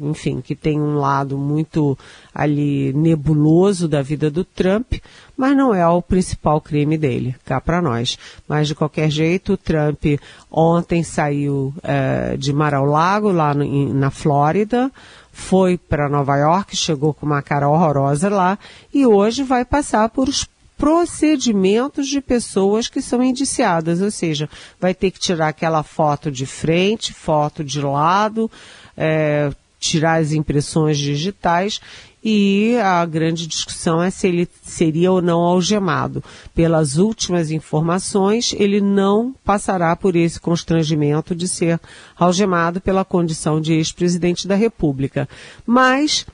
enfim, 0.00 0.40
que 0.40 0.56
tem 0.56 0.80
um 0.80 0.96
lado 0.96 1.38
muito 1.38 1.96
ali 2.34 2.92
nebuloso 2.92 3.86
da 3.86 4.02
vida 4.02 4.30
do 4.30 4.44
Trump, 4.44 4.94
mas 5.36 5.56
não 5.56 5.72
é 5.72 5.86
o 5.86 6.02
principal 6.02 6.60
crime 6.60 6.98
dele, 6.98 7.36
cá 7.44 7.60
para 7.60 7.80
nós. 7.80 8.18
Mas 8.48 8.66
de 8.66 8.74
qualquer 8.74 9.08
jeito, 9.08 9.52
o 9.52 9.56
Trump 9.56 10.04
ontem 10.50 11.04
saiu 11.04 11.72
é, 11.82 12.36
de 12.36 12.52
Mar-a-Lago, 12.52 13.30
lá 13.30 13.54
no, 13.54 13.94
na 13.94 14.10
Flórida, 14.10 14.90
foi 15.32 15.76
para 15.76 16.08
Nova 16.08 16.36
York, 16.36 16.74
chegou 16.74 17.12
com 17.12 17.26
uma 17.26 17.42
cara 17.42 17.68
horrorosa 17.68 18.28
lá 18.28 18.58
e 18.92 19.06
hoje 19.06 19.42
vai 19.42 19.64
passar 19.64 20.08
por 20.08 20.28
os 20.28 20.48
procedimentos 20.76 22.06
de 22.08 22.20
pessoas 22.20 22.88
que 22.88 23.00
são 23.00 23.22
indiciadas, 23.22 24.00
ou 24.00 24.10
seja, 24.10 24.48
vai 24.78 24.94
ter 24.94 25.10
que 25.10 25.18
tirar 25.18 25.48
aquela 25.48 25.82
foto 25.82 26.30
de 26.30 26.44
frente, 26.46 27.12
foto 27.12 27.64
de 27.64 27.80
lado, 27.80 28.50
é, 28.96 29.50
tirar 29.78 30.20
as 30.20 30.32
impressões 30.32 30.98
digitais 30.98 31.80
e 32.28 32.76
a 32.78 33.06
grande 33.06 33.46
discussão 33.46 34.02
é 34.02 34.10
se 34.10 34.26
ele 34.26 34.48
seria 34.64 35.12
ou 35.12 35.22
não 35.22 35.38
algemado. 35.38 36.24
Pelas 36.52 36.96
últimas 36.96 37.52
informações, 37.52 38.52
ele 38.58 38.80
não 38.80 39.32
passará 39.44 39.94
por 39.94 40.16
esse 40.16 40.40
constrangimento 40.40 41.36
de 41.36 41.46
ser 41.46 41.80
algemado 42.18 42.80
pela 42.80 43.04
condição 43.04 43.60
de 43.60 43.74
ex-presidente 43.74 44.48
da 44.48 44.56
República. 44.56 45.28
Mas 45.64 46.26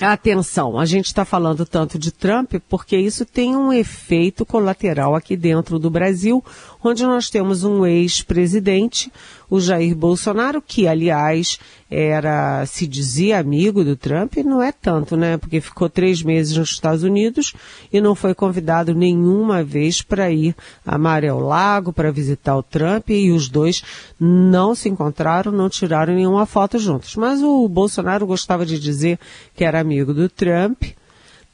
Atenção, 0.00 0.78
a 0.78 0.86
gente 0.86 1.06
está 1.06 1.24
falando 1.24 1.66
tanto 1.66 1.98
de 1.98 2.10
Trump 2.10 2.54
porque 2.68 2.96
isso 2.96 3.26
tem 3.26 3.54
um 3.54 3.72
efeito 3.72 4.44
colateral 4.44 5.14
aqui 5.14 5.36
dentro 5.36 5.78
do 5.78 5.90
Brasil, 5.90 6.42
onde 6.82 7.04
nós 7.04 7.28
temos 7.28 7.62
um 7.62 7.84
ex-presidente, 7.84 9.12
o 9.52 9.60
Jair 9.60 9.94
Bolsonaro, 9.94 10.62
que 10.62 10.88
aliás 10.88 11.58
era, 11.90 12.64
se 12.64 12.86
dizia 12.86 13.38
amigo 13.38 13.84
do 13.84 13.94
Trump, 13.94 14.38
não 14.38 14.62
é 14.62 14.72
tanto, 14.72 15.14
né? 15.14 15.36
Porque 15.36 15.60
ficou 15.60 15.90
três 15.90 16.22
meses 16.22 16.56
nos 16.56 16.70
Estados 16.70 17.02
Unidos 17.02 17.52
e 17.92 18.00
não 18.00 18.14
foi 18.14 18.34
convidado 18.34 18.94
nenhuma 18.94 19.62
vez 19.62 20.00
para 20.00 20.30
ir 20.30 20.56
a 20.86 20.96
Maré 20.96 21.30
Lago 21.30 21.92
para 21.92 22.10
visitar 22.10 22.56
o 22.56 22.62
Trump 22.62 23.10
e 23.10 23.30
os 23.30 23.50
dois 23.50 23.82
não 24.18 24.74
se 24.74 24.88
encontraram, 24.88 25.52
não 25.52 25.68
tiraram 25.68 26.14
nenhuma 26.14 26.46
foto 26.46 26.78
juntos. 26.78 27.14
Mas 27.16 27.42
o 27.42 27.68
Bolsonaro 27.68 28.26
gostava 28.26 28.64
de 28.64 28.80
dizer 28.80 29.18
que 29.54 29.66
era 29.66 29.78
amigo 29.78 30.14
do 30.14 30.30
Trump, 30.30 30.82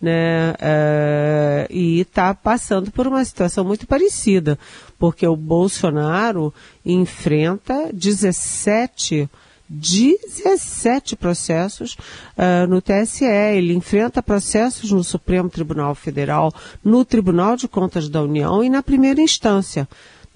né? 0.00 0.52
Uh, 0.52 1.66
e 1.68 2.00
está 2.00 2.32
passando 2.32 2.92
por 2.92 3.08
uma 3.08 3.24
situação 3.24 3.64
muito 3.64 3.88
parecida, 3.88 4.56
porque 4.98 5.26
o 5.26 5.36
Bolsonaro 5.36 6.52
enfrenta 6.84 7.90
17 7.92 9.28
17 9.70 11.14
processos 11.14 11.92
uh, 12.38 12.66
no 12.66 12.80
TSE. 12.80 13.24
Ele 13.24 13.74
enfrenta 13.74 14.22
processos 14.22 14.90
no 14.90 15.04
Supremo 15.04 15.50
Tribunal 15.50 15.94
Federal, 15.94 16.52
no 16.82 17.04
Tribunal 17.04 17.54
de 17.54 17.68
Contas 17.68 18.08
da 18.08 18.22
União 18.22 18.64
e 18.64 18.70
na 18.70 18.82
primeira 18.82 19.20
instância. 19.20 19.86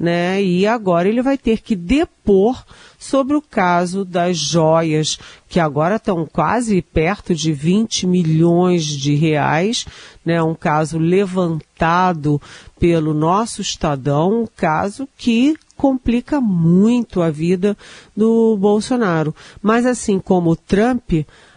Né? 0.03 0.43
E 0.43 0.67
agora 0.67 1.09
ele 1.09 1.23
vai 1.23 1.39
ter 1.39 1.61
que 1.61 1.77
depor 1.77 2.65
sobre 2.99 3.37
o 3.37 3.41
caso 3.41 4.05
das 4.05 4.37
joias, 4.37 5.17
que 5.49 5.61
agora 5.61 5.95
estão 5.95 6.27
quase 6.27 6.83
perto 6.83 7.37
de 7.37 7.53
20 7.53 8.09
milhões 8.09 8.85
de 8.85 9.15
reais, 9.15 9.87
né? 10.25 10.43
Um 10.43 10.57
caso 10.57 10.99
levantado 10.99 12.43
pelo 12.81 13.15
nosso 13.15 13.63
Estadão, 13.63 14.43
um 14.43 14.47
caso 14.57 15.09
que 15.17 15.57
complica 15.77 16.41
muito 16.41 17.23
a 17.23 17.31
vida 17.31 17.77
do 18.17 18.57
Bolsonaro. 18.57 19.33
Mas 19.63 19.87
assim 19.87 20.19
como 20.19 20.51
o 20.51 20.57
Trump, 20.57 21.13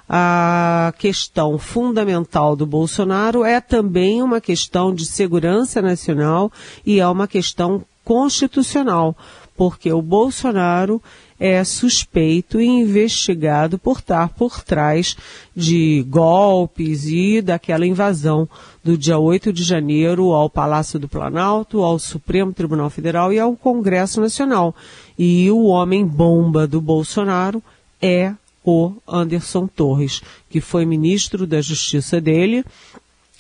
a 0.08 0.94
questão 1.00 1.58
fundamental 1.58 2.56
do 2.56 2.66
Bolsonaro 2.66 3.44
é 3.44 3.60
também 3.60 4.22
uma 4.22 4.40
questão 4.40 4.94
de 4.94 5.06
segurança 5.06 5.82
nacional 5.82 6.52
e 6.86 7.00
é 7.00 7.08
uma 7.08 7.28
questão 7.28 7.84
constitucional, 8.06 9.18
porque 9.58 9.92
o 9.92 10.02
Bolsonaro 10.02 11.02
é 11.38 11.62
suspeito 11.64 12.62
e 12.62 12.66
investigado 12.66 13.78
por 13.78 13.98
estar 14.00 14.30
por 14.30 14.64
trás 14.64 15.18
de 15.54 16.06
golpes 16.08 17.06
e 17.08 17.42
daquela 17.42 17.86
invasão 17.86 18.48
do 18.84 18.98
dia 18.98 19.18
8 19.18 19.52
de 19.52 19.64
janeiro 19.64 20.32
ao 20.32 20.50
Palácio 20.50 20.98
do 20.98 21.10
Planalto, 21.10 21.82
ao 21.82 22.00
Supremo 22.00 22.54
Tribunal 22.54 22.90
Federal 22.90 23.34
e 23.34 23.40
ao 23.40 23.56
Congresso 23.56 24.22
Nacional. 24.22 24.74
E 25.20 25.52
o 25.52 25.66
homem 25.66 26.06
bomba 26.06 26.66
do 26.66 26.80
Bolsonaro 26.80 27.62
é 28.02 28.34
o 28.64 28.94
Anderson 29.08 29.68
Torres, 29.68 30.22
que 30.50 30.62
foi 30.62 30.86
ministro 30.86 31.46
da 31.46 31.62
Justiça 31.62 32.20
dele, 32.20 32.64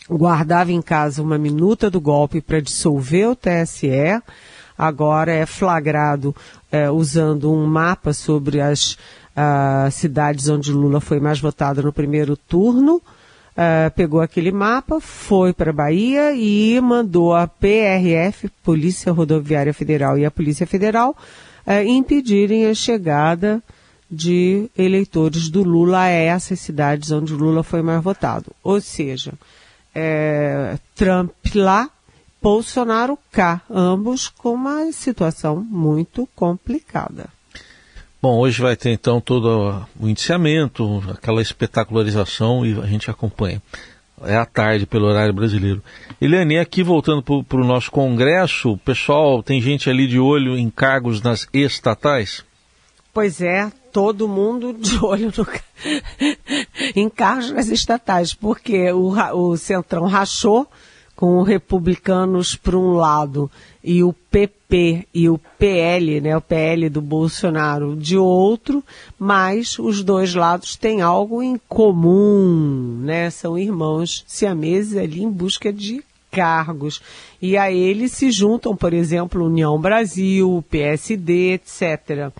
guardava 0.09 0.71
em 0.71 0.81
casa 0.81 1.21
uma 1.21 1.37
minuta 1.37 1.89
do 1.89 1.99
golpe 1.99 2.41
para 2.41 2.61
dissolver 2.61 3.29
o 3.29 3.35
TSE, 3.35 4.21
agora 4.77 5.31
é 5.31 5.45
flagrado 5.45 6.35
é, 6.71 6.89
usando 6.89 7.51
um 7.51 7.65
mapa 7.65 8.13
sobre 8.13 8.61
as 8.61 8.97
uh, 9.35 9.91
cidades 9.91 10.49
onde 10.49 10.71
Lula 10.71 10.99
foi 10.99 11.19
mais 11.19 11.39
votado 11.39 11.83
no 11.83 11.93
primeiro 11.93 12.35
turno. 12.35 13.01
Uh, 13.55 13.89
pegou 13.95 14.19
aquele 14.19 14.51
mapa, 14.51 14.99
foi 14.99 15.53
para 15.53 15.71
Bahia 15.71 16.33
e 16.33 16.79
mandou 16.81 17.33
a 17.33 17.47
PRF, 17.47 18.49
Polícia 18.61 19.13
Rodoviária 19.13 19.73
Federal, 19.73 20.17
e 20.17 20.25
a 20.25 20.31
Polícia 20.31 20.67
Federal 20.67 21.15
uh, 21.65 21.87
impedirem 21.87 22.65
a 22.65 22.73
chegada 22.73 23.63
de 24.11 24.69
eleitores 24.77 25.49
do 25.49 25.63
Lula 25.63 26.01
a 26.01 26.09
essas 26.09 26.59
cidades 26.59 27.11
onde 27.11 27.33
Lula 27.33 27.63
foi 27.63 27.81
mais 27.81 28.03
votado. 28.03 28.51
Ou 28.63 28.79
seja, 28.79 29.33
é, 29.93 30.77
Trump 30.93 31.31
lá, 31.55 31.89
Bolsonaro 32.45 33.17
cá, 33.31 33.59
ambos 33.67 34.29
com 34.29 34.53
uma 34.53 34.91
situação 34.91 35.65
muito 35.67 36.29
complicada. 36.35 37.25
Bom, 38.21 38.37
hoje 38.37 38.61
vai 38.61 38.75
ter 38.75 38.91
então 38.91 39.19
todo 39.19 39.83
o 39.99 40.07
indiciamento, 40.07 41.03
aquela 41.09 41.41
espetacularização 41.41 42.63
e 42.63 42.79
a 42.79 42.85
gente 42.85 43.09
acompanha. 43.09 43.59
É 44.21 44.35
à 44.35 44.45
tarde 44.45 44.85
pelo 44.85 45.07
horário 45.07 45.33
brasileiro. 45.33 45.83
Eliane, 46.21 46.59
aqui 46.59 46.83
voltando 46.83 47.23
para 47.23 47.57
o 47.57 47.65
nosso 47.65 47.89
congresso, 47.89 48.77
pessoal 48.85 49.41
tem 49.41 49.59
gente 49.59 49.89
ali 49.89 50.05
de 50.05 50.19
olho 50.19 50.55
em 50.55 50.69
cargos 50.69 51.23
nas 51.23 51.47
estatais? 51.51 52.45
Pois 53.11 53.41
é, 53.41 53.71
todo 53.91 54.27
mundo 54.27 54.71
de 54.71 55.03
olho 55.03 55.33
no, 55.35 55.47
em 56.95 57.09
cargos 57.09 57.49
nas 57.49 57.69
estatais, 57.69 58.35
porque 58.35 58.91
o, 58.91 59.15
o 59.33 59.57
Centrão 59.57 60.05
rachou 60.05 60.69
com 61.15 61.39
os 61.39 61.47
republicanos 61.47 62.55
por 62.55 62.75
um 62.75 62.93
lado 62.93 63.49
e 63.83 64.03
o 64.03 64.13
PP 64.13 65.07
e 65.13 65.29
o 65.29 65.39
PL, 65.57 66.19
né, 66.19 66.35
o 66.35 66.41
PL 66.41 66.89
do 66.89 67.01
Bolsonaro 67.01 67.95
de 67.95 68.17
outro, 68.17 68.83
mas 69.17 69.79
os 69.79 70.03
dois 70.03 70.35
lados 70.35 70.75
têm 70.75 71.01
algo 71.01 71.41
em 71.41 71.59
comum, 71.69 72.99
né? 73.01 73.29
São 73.29 73.57
irmãos 73.57 74.25
siameses 74.27 74.97
ali 74.97 75.23
em 75.23 75.29
busca 75.29 75.71
de 75.71 76.03
cargos. 76.31 77.01
E 77.41 77.55
a 77.55 77.71
eles 77.71 78.11
se 78.11 78.29
juntam, 78.29 78.75
por 78.75 78.93
exemplo, 78.93 79.45
União 79.45 79.79
Brasil, 79.79 80.63
PSD, 80.69 81.53
etc. 81.53 82.33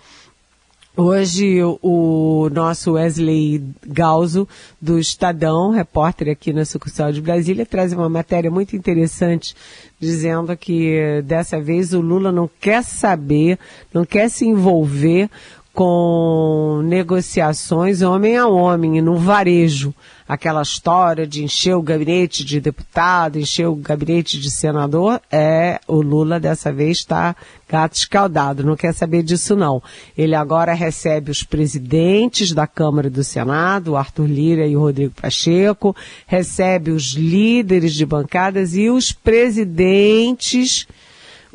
Hoje 0.98 1.58
o 1.82 2.48
nosso 2.50 2.92
Wesley 2.92 3.62
Galzo, 3.86 4.48
do 4.80 4.98
Estadão, 4.98 5.70
repórter 5.70 6.30
aqui 6.30 6.54
na 6.54 6.64
sucursal 6.64 7.12
de 7.12 7.20
Brasília, 7.20 7.66
traz 7.66 7.92
uma 7.92 8.08
matéria 8.08 8.50
muito 8.50 8.74
interessante 8.74 9.54
dizendo 10.00 10.56
que 10.56 11.20
dessa 11.22 11.60
vez 11.60 11.92
o 11.92 12.00
Lula 12.00 12.32
não 12.32 12.48
quer 12.58 12.82
saber, 12.82 13.58
não 13.92 14.06
quer 14.06 14.30
se 14.30 14.46
envolver 14.46 15.28
com 15.76 16.80
negociações 16.84 18.00
homem 18.00 18.38
a 18.38 18.46
homem, 18.46 19.02
no 19.02 19.18
varejo. 19.18 19.94
Aquela 20.26 20.62
história 20.62 21.26
de 21.26 21.44
encher 21.44 21.76
o 21.76 21.82
gabinete 21.82 22.42
de 22.46 22.62
deputado, 22.62 23.38
encher 23.38 23.68
o 23.68 23.76
gabinete 23.76 24.40
de 24.40 24.50
senador, 24.50 25.20
é 25.30 25.78
o 25.86 26.00
Lula 26.00 26.40
dessa 26.40 26.72
vez 26.72 26.98
está 26.98 27.36
gato 27.68 27.94
escaldado, 27.94 28.64
não 28.64 28.74
quer 28.74 28.94
saber 28.94 29.22
disso 29.22 29.54
não. 29.54 29.82
Ele 30.16 30.34
agora 30.34 30.72
recebe 30.72 31.30
os 31.30 31.42
presidentes 31.42 32.52
da 32.52 32.66
Câmara 32.66 33.08
e 33.08 33.10
do 33.10 33.22
Senado, 33.22 33.92
o 33.92 33.96
Arthur 33.96 34.26
Lira 34.26 34.66
e 34.66 34.74
o 34.74 34.80
Rodrigo 34.80 35.12
Pacheco, 35.20 35.94
recebe 36.26 36.90
os 36.90 37.12
líderes 37.12 37.92
de 37.92 38.06
bancadas 38.06 38.74
e 38.74 38.88
os 38.88 39.12
presidentes 39.12 40.88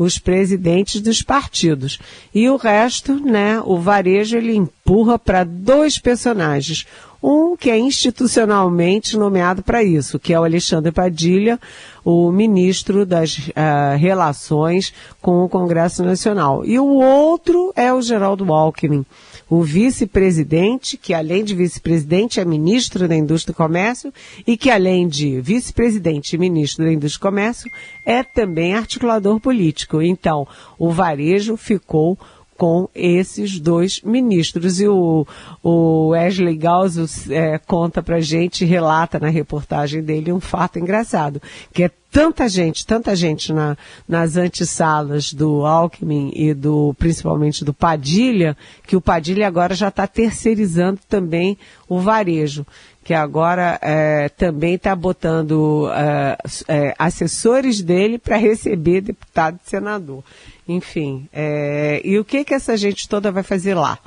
os 0.01 0.17
presidentes 0.17 0.99
dos 0.99 1.21
partidos. 1.21 1.99
E 2.33 2.49
o 2.49 2.55
resto, 2.55 3.15
né, 3.15 3.61
o 3.63 3.77
varejo 3.77 4.37
ele 4.37 4.55
empurra 4.55 5.19
para 5.19 5.43
dois 5.43 5.99
personagens. 5.99 6.85
Um 7.23 7.55
que 7.55 7.69
é 7.69 7.77
institucionalmente 7.77 9.15
nomeado 9.15 9.61
para 9.61 9.83
isso, 9.83 10.17
que 10.17 10.33
é 10.33 10.39
o 10.39 10.43
Alexandre 10.43 10.91
Padilha, 10.91 11.59
o 12.03 12.31
ministro 12.31 13.05
das 13.05 13.37
uh, 13.37 13.95
Relações 13.95 14.91
com 15.21 15.43
o 15.43 15.49
Congresso 15.49 16.03
Nacional. 16.03 16.65
E 16.65 16.79
o 16.79 16.87
outro 16.87 17.71
é 17.75 17.93
o 17.93 18.01
Geraldo 18.01 18.51
Alckmin 18.51 19.05
o 19.51 19.63
vice-presidente, 19.63 20.95
que 20.95 21.13
além 21.13 21.43
de 21.43 21.53
vice-presidente 21.53 22.39
é 22.39 22.45
ministro 22.45 23.05
da 23.05 23.17
Indústria 23.17 23.51
e 23.51 23.55
Comércio, 23.55 24.13
e 24.47 24.55
que 24.55 24.71
além 24.71 25.09
de 25.09 25.41
vice-presidente 25.41 26.33
e 26.33 26.39
ministro 26.39 26.85
da 26.85 26.93
Indústria 26.93 27.19
e 27.19 27.29
Comércio, 27.29 27.71
é 28.05 28.23
também 28.23 28.73
articulador 28.73 29.41
político. 29.41 30.01
Então, 30.01 30.47
o 30.79 30.89
varejo 30.89 31.57
ficou 31.57 32.17
com 32.61 32.87
esses 32.93 33.59
dois 33.59 34.01
ministros. 34.03 34.79
E 34.79 34.87
o, 34.87 35.25
o 35.63 36.09
Wesley 36.09 36.55
Galzo 36.55 37.07
é, 37.31 37.57
conta 37.57 38.03
pra 38.03 38.19
gente, 38.19 38.65
relata 38.65 39.19
na 39.19 39.29
reportagem 39.29 40.03
dele 40.03 40.31
um 40.31 40.39
fato 40.39 40.77
engraçado, 40.77 41.41
que 41.73 41.85
é 41.85 41.89
tanta 42.11 42.47
gente, 42.47 42.85
tanta 42.85 43.15
gente 43.15 43.51
na, 43.51 43.75
nas 44.07 44.37
antessalas 44.37 45.33
do 45.33 45.65
Alckmin 45.65 46.31
e 46.35 46.53
do, 46.53 46.93
principalmente 46.99 47.65
do 47.65 47.73
Padilha, 47.73 48.55
que 48.85 48.95
o 48.95 49.01
Padilha 49.01 49.47
agora 49.47 49.73
já 49.73 49.87
está 49.87 50.05
terceirizando 50.05 50.99
também 51.09 51.57
o 51.89 51.99
varejo 51.99 52.63
que 53.03 53.13
agora 53.13 53.79
é, 53.81 54.29
também 54.29 54.75
está 54.75 54.95
botando 54.95 55.89
é, 55.91 56.37
é, 56.67 56.95
assessores 56.99 57.81
dele 57.81 58.17
para 58.17 58.37
receber 58.37 59.01
deputado 59.01 59.59
e 59.65 59.69
senador. 59.69 60.23
Enfim, 60.67 61.27
é, 61.33 62.01
e 62.03 62.19
o 62.19 62.25
que 62.25 62.45
que 62.45 62.53
essa 62.53 62.77
gente 62.77 63.09
toda 63.09 63.31
vai 63.31 63.43
fazer 63.43 63.73
lá? 63.73 63.97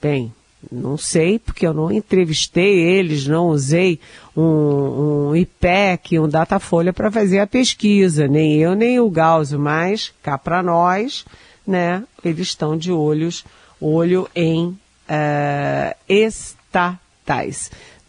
Bem, 0.00 0.32
não 0.70 0.98
sei, 0.98 1.38
porque 1.38 1.66
eu 1.66 1.72
não 1.72 1.90
entrevistei 1.90 2.80
eles, 2.80 3.26
não 3.26 3.48
usei 3.48 3.98
um, 4.36 5.30
um 5.30 5.36
IPEC, 5.36 6.18
um 6.18 6.28
Datafolha 6.28 6.92
para 6.92 7.10
fazer 7.10 7.38
a 7.38 7.46
pesquisa, 7.46 8.28
nem 8.28 8.56
eu 8.56 8.74
nem 8.74 9.00
o 9.00 9.08
Gauso, 9.08 9.58
mas 9.58 10.12
cá 10.22 10.36
para 10.36 10.62
nós, 10.62 11.24
né, 11.66 12.04
eles 12.22 12.48
estão 12.48 12.76
de 12.76 12.92
olhos, 12.92 13.44
olho 13.80 14.28
em 14.34 14.66
uh, 14.66 14.78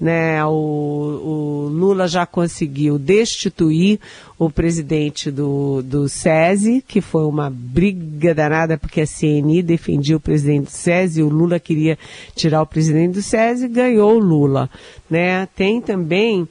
né, 0.01 0.43
o, 0.43 0.49
o, 0.49 1.67
Lula 1.71 2.07
já 2.07 2.25
conseguiu 2.25 2.97
destituir 2.97 3.99
o 4.37 4.49
presidente 4.49 5.29
do, 5.29 5.83
do 5.83 6.09
SESI, 6.09 6.83
que 6.87 6.99
foi 7.01 7.23
uma 7.25 7.51
briga 7.51 8.33
danada 8.33 8.79
porque 8.79 9.01
a 9.01 9.05
CNI 9.05 9.61
defendia 9.61 10.17
o 10.17 10.19
presidente 10.19 10.63
do 10.63 10.71
SESI, 10.71 11.21
o 11.21 11.29
Lula 11.29 11.59
queria 11.59 11.99
tirar 12.35 12.63
o 12.63 12.65
presidente 12.65 13.13
do 13.13 13.21
SESI, 13.21 13.67
ganhou 13.67 14.15
o 14.15 14.19
Lula. 14.19 14.67
Né? 15.07 15.47
Tem 15.55 15.79
também 15.79 16.47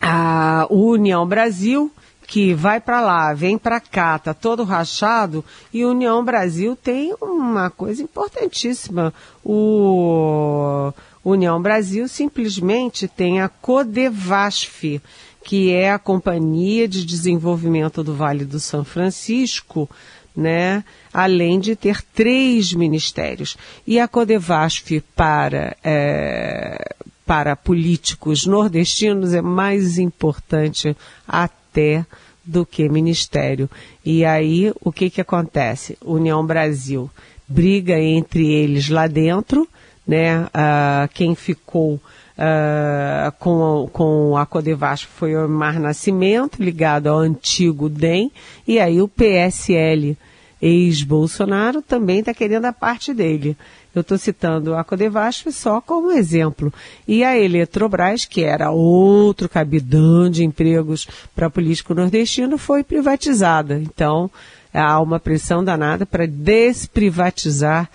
a 0.00 0.68
União 0.70 1.26
Brasil, 1.26 1.90
que 2.24 2.54
vai 2.54 2.80
para 2.80 3.00
lá, 3.00 3.34
vem 3.34 3.58
para 3.58 3.80
cá, 3.80 4.16
tá 4.16 4.32
todo 4.32 4.62
rachado, 4.62 5.44
e 5.72 5.84
União 5.84 6.24
Brasil 6.24 6.76
tem 6.76 7.12
uma 7.20 7.68
coisa 7.68 8.00
importantíssima. 8.00 9.12
O 9.44 10.92
União 11.24 11.60
Brasil 11.60 12.06
simplesmente 12.06 13.08
tem 13.08 13.40
a 13.40 13.48
Codevasf, 13.48 15.00
que 15.44 15.72
é 15.72 15.90
a 15.90 15.98
Companhia 15.98 16.86
de 16.86 17.04
Desenvolvimento 17.04 18.04
do 18.04 18.14
Vale 18.14 18.44
do 18.44 18.60
São 18.60 18.84
Francisco, 18.84 19.88
né? 20.36 20.84
além 21.12 21.58
de 21.58 21.74
ter 21.74 22.02
três 22.02 22.72
ministérios. 22.72 23.56
E 23.86 23.98
a 23.98 24.06
Codevasf 24.06 25.00
para, 25.14 25.76
é, 25.82 26.94
para 27.24 27.56
políticos 27.56 28.44
nordestinos 28.44 29.32
é 29.32 29.40
mais 29.40 29.98
importante 29.98 30.96
até 31.26 32.04
do 32.44 32.66
que 32.66 32.88
ministério. 32.88 33.70
E 34.04 34.24
aí, 34.24 34.72
o 34.82 34.92
que, 34.92 35.08
que 35.08 35.20
acontece? 35.20 35.96
União 36.04 36.44
Brasil 36.44 37.10
briga 37.48 37.98
entre 37.98 38.52
eles 38.52 38.88
lá 38.88 39.06
dentro, 39.06 39.68
né? 40.06 40.44
Uh, 40.44 41.08
quem 41.14 41.34
ficou 41.34 41.94
uh, 41.94 43.32
com, 43.38 43.88
com 43.92 44.36
a 44.36 44.46
Codevasf 44.46 45.06
foi 45.06 45.36
o 45.36 45.48
Mar 45.48 45.78
Nascimento, 45.78 46.62
ligado 46.62 47.08
ao 47.08 47.18
antigo 47.18 47.88
DEM, 47.88 48.30
e 48.66 48.78
aí 48.78 49.00
o 49.00 49.08
PSL 49.08 50.16
ex-Bolsonaro, 50.64 51.82
também 51.82 52.20
está 52.20 52.32
querendo 52.32 52.64
a 52.64 52.72
parte 52.72 53.12
dele. 53.12 53.54
Eu 53.94 54.00
estou 54.00 54.16
citando 54.16 54.74
a 54.74 54.82
Codevasf 54.82 55.52
só 55.52 55.80
como 55.80 56.10
exemplo. 56.10 56.72
E 57.06 57.22
a 57.22 57.38
Eletrobras, 57.38 58.24
que 58.24 58.42
era 58.42 58.70
outro 58.70 59.46
cabidão 59.46 60.30
de 60.30 60.42
empregos 60.42 61.06
para 61.34 61.50
político 61.50 61.94
nordestino, 61.94 62.56
foi 62.56 62.82
privatizada. 62.82 63.78
Então, 63.78 64.30
há 64.72 65.00
uma 65.00 65.20
pressão 65.20 65.62
danada 65.62 66.06
para 66.06 66.26
desprivatizar 66.26 67.88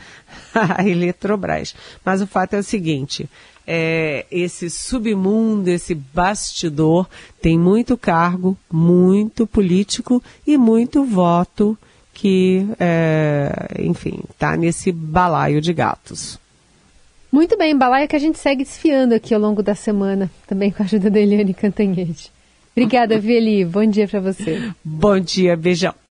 a 0.53 0.83
Eletrobras. 0.87 1.75
Mas 2.03 2.21
o 2.21 2.27
fato 2.27 2.55
é 2.55 2.59
o 2.59 2.63
seguinte: 2.63 3.29
é, 3.67 4.25
esse 4.31 4.69
submundo, 4.69 5.69
esse 5.69 5.93
bastidor, 5.93 7.07
tem 7.41 7.57
muito 7.57 7.97
cargo, 7.97 8.57
muito 8.71 9.45
político 9.45 10.23
e 10.45 10.57
muito 10.57 11.03
voto 11.03 11.77
que, 12.13 12.67
é, 12.79 13.51
enfim, 13.79 14.19
está 14.29 14.57
nesse 14.57 14.91
balaio 14.91 15.61
de 15.61 15.71
gatos. 15.71 16.39
Muito 17.31 17.55
bem, 17.57 17.77
balaio 17.77 18.07
que 18.07 18.15
a 18.15 18.19
gente 18.19 18.39
segue 18.39 18.63
desfiando 18.63 19.13
aqui 19.13 19.33
ao 19.33 19.39
longo 19.39 19.61
da 19.61 19.75
semana, 19.75 20.31
também 20.47 20.71
com 20.71 20.81
a 20.81 20.85
ajuda 20.85 21.09
da 21.09 21.19
Eliane 21.19 21.53
Cantanhede. 21.53 22.31
Obrigada, 22.75 23.19
Vieli. 23.19 23.63
Bom 23.65 23.85
dia 23.85 24.07
para 24.07 24.19
você. 24.19 24.71
Bom 24.83 25.19
dia, 25.19 25.55
beijão. 25.55 25.93